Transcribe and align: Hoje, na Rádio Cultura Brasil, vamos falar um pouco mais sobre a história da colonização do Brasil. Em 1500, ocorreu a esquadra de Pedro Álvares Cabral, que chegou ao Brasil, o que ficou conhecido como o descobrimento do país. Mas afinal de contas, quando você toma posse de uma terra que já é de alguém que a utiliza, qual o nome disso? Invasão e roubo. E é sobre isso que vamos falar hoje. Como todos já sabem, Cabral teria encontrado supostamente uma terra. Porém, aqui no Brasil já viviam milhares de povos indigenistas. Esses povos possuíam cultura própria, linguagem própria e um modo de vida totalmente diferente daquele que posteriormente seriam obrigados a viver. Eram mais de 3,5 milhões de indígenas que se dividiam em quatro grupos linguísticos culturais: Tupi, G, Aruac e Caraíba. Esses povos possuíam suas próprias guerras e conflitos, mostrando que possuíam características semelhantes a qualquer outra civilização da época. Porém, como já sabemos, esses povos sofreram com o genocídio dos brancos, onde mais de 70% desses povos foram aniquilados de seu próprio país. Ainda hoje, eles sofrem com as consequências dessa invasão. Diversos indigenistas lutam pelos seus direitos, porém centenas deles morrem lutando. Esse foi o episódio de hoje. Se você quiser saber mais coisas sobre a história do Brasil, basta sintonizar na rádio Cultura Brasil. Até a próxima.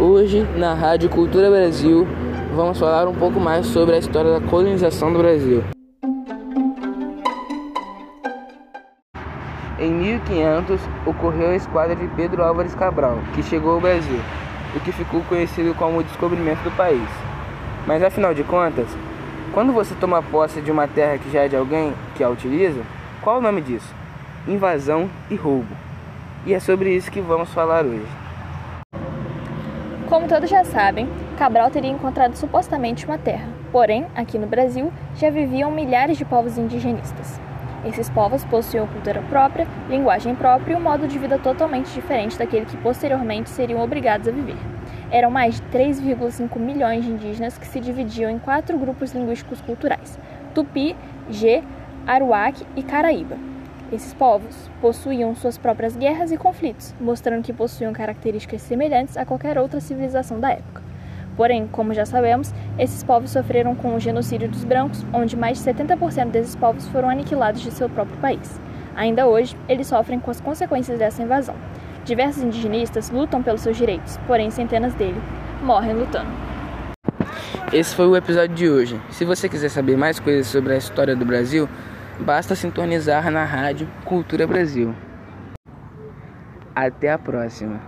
Hoje, 0.00 0.48
na 0.56 0.72
Rádio 0.72 1.10
Cultura 1.10 1.50
Brasil, 1.50 2.08
vamos 2.56 2.78
falar 2.78 3.06
um 3.06 3.14
pouco 3.14 3.38
mais 3.38 3.66
sobre 3.66 3.96
a 3.96 3.98
história 3.98 4.40
da 4.40 4.40
colonização 4.48 5.12
do 5.12 5.18
Brasil. 5.18 5.62
Em 9.78 9.92
1500, 9.92 10.80
ocorreu 11.04 11.50
a 11.50 11.54
esquadra 11.54 11.94
de 11.94 12.08
Pedro 12.16 12.42
Álvares 12.42 12.74
Cabral, 12.74 13.18
que 13.34 13.42
chegou 13.42 13.72
ao 13.72 13.80
Brasil, 13.80 14.18
o 14.74 14.80
que 14.80 14.90
ficou 14.90 15.20
conhecido 15.24 15.74
como 15.74 15.98
o 15.98 16.02
descobrimento 16.02 16.62
do 16.62 16.74
país. 16.74 17.08
Mas 17.86 18.02
afinal 18.02 18.32
de 18.32 18.42
contas, 18.42 18.88
quando 19.52 19.70
você 19.70 19.94
toma 19.94 20.22
posse 20.22 20.62
de 20.62 20.70
uma 20.70 20.88
terra 20.88 21.18
que 21.18 21.30
já 21.30 21.42
é 21.42 21.48
de 21.48 21.56
alguém 21.56 21.92
que 22.16 22.24
a 22.24 22.30
utiliza, 22.30 22.80
qual 23.20 23.36
o 23.36 23.42
nome 23.42 23.60
disso? 23.60 23.94
Invasão 24.48 25.10
e 25.30 25.34
roubo. 25.34 25.76
E 26.46 26.54
é 26.54 26.58
sobre 26.58 26.88
isso 26.90 27.10
que 27.10 27.20
vamos 27.20 27.52
falar 27.52 27.84
hoje. 27.84 28.29
Como 30.10 30.26
todos 30.26 30.50
já 30.50 30.64
sabem, 30.64 31.08
Cabral 31.38 31.70
teria 31.70 31.88
encontrado 31.88 32.34
supostamente 32.34 33.06
uma 33.06 33.16
terra. 33.16 33.46
Porém, 33.70 34.08
aqui 34.12 34.40
no 34.40 34.46
Brasil 34.48 34.92
já 35.14 35.30
viviam 35.30 35.70
milhares 35.70 36.18
de 36.18 36.24
povos 36.24 36.58
indigenistas. 36.58 37.40
Esses 37.86 38.10
povos 38.10 38.44
possuíam 38.44 38.88
cultura 38.88 39.22
própria, 39.30 39.68
linguagem 39.88 40.34
própria 40.34 40.72
e 40.72 40.76
um 40.76 40.80
modo 40.80 41.06
de 41.06 41.16
vida 41.16 41.38
totalmente 41.38 41.92
diferente 41.92 42.36
daquele 42.36 42.66
que 42.66 42.76
posteriormente 42.78 43.50
seriam 43.50 43.80
obrigados 43.80 44.26
a 44.26 44.32
viver. 44.32 44.56
Eram 45.12 45.30
mais 45.30 45.54
de 45.54 45.62
3,5 45.68 46.58
milhões 46.58 47.04
de 47.04 47.12
indígenas 47.12 47.56
que 47.56 47.66
se 47.68 47.78
dividiam 47.78 48.28
em 48.28 48.40
quatro 48.40 48.76
grupos 48.76 49.12
linguísticos 49.12 49.60
culturais: 49.60 50.18
Tupi, 50.52 50.96
G, 51.30 51.62
Aruac 52.04 52.66
e 52.74 52.82
Caraíba. 52.82 53.36
Esses 53.92 54.14
povos 54.14 54.70
possuíam 54.80 55.34
suas 55.34 55.58
próprias 55.58 55.96
guerras 55.96 56.30
e 56.30 56.36
conflitos, 56.36 56.94
mostrando 57.00 57.42
que 57.42 57.52
possuíam 57.52 57.92
características 57.92 58.62
semelhantes 58.62 59.16
a 59.16 59.24
qualquer 59.24 59.58
outra 59.58 59.80
civilização 59.80 60.38
da 60.38 60.52
época. 60.52 60.80
Porém, 61.36 61.66
como 61.66 61.92
já 61.92 62.06
sabemos, 62.06 62.54
esses 62.78 63.02
povos 63.02 63.30
sofreram 63.32 63.74
com 63.74 63.96
o 63.96 64.00
genocídio 64.00 64.48
dos 64.48 64.62
brancos, 64.62 65.04
onde 65.12 65.36
mais 65.36 65.58
de 65.58 65.68
70% 65.72 66.30
desses 66.30 66.54
povos 66.54 66.86
foram 66.88 67.10
aniquilados 67.10 67.62
de 67.62 67.72
seu 67.72 67.88
próprio 67.88 68.16
país. 68.18 68.60
Ainda 68.94 69.26
hoje, 69.26 69.56
eles 69.68 69.88
sofrem 69.88 70.20
com 70.20 70.30
as 70.30 70.40
consequências 70.40 70.98
dessa 70.98 71.22
invasão. 71.22 71.56
Diversos 72.04 72.44
indigenistas 72.44 73.10
lutam 73.10 73.42
pelos 73.42 73.60
seus 73.60 73.76
direitos, 73.76 74.18
porém 74.26 74.50
centenas 74.50 74.94
deles 74.94 75.22
morrem 75.62 75.94
lutando. 75.94 76.30
Esse 77.72 77.94
foi 77.94 78.06
o 78.06 78.16
episódio 78.16 78.54
de 78.54 78.68
hoje. 78.68 79.00
Se 79.10 79.24
você 79.24 79.48
quiser 79.48 79.68
saber 79.68 79.96
mais 79.96 80.20
coisas 80.20 80.46
sobre 80.46 80.74
a 80.74 80.76
história 80.76 81.16
do 81.16 81.24
Brasil, 81.24 81.68
basta 82.20 82.54
sintonizar 82.54 83.30
na 83.30 83.44
rádio 83.44 83.88
Cultura 84.04 84.46
Brasil. 84.46 84.94
Até 86.74 87.10
a 87.10 87.18
próxima. 87.18 87.80